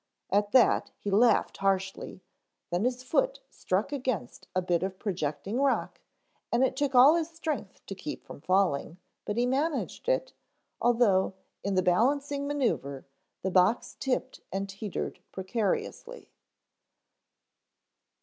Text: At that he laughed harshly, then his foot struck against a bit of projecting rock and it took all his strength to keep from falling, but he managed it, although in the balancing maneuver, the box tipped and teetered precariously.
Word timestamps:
At 0.31 0.51
that 0.53 0.89
he 0.97 1.11
laughed 1.11 1.57
harshly, 1.57 2.23
then 2.71 2.85
his 2.85 3.03
foot 3.03 3.39
struck 3.51 3.91
against 3.93 4.47
a 4.55 4.61
bit 4.63 4.81
of 4.81 4.97
projecting 4.97 5.61
rock 5.61 6.01
and 6.51 6.63
it 6.63 6.75
took 6.75 6.95
all 6.95 7.13
his 7.13 7.29
strength 7.29 7.85
to 7.85 7.93
keep 7.93 8.25
from 8.25 8.41
falling, 8.41 8.97
but 9.25 9.37
he 9.37 9.45
managed 9.45 10.09
it, 10.09 10.33
although 10.81 11.35
in 11.63 11.75
the 11.75 11.83
balancing 11.83 12.47
maneuver, 12.47 13.05
the 13.43 13.51
box 13.51 13.95
tipped 13.99 14.41
and 14.51 14.67
teetered 14.67 15.19
precariously. 15.31 16.31